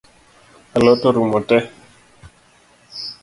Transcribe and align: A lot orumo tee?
A 0.75 0.77
lot 0.85 1.01
orumo 1.09 1.39
tee? 1.49 1.61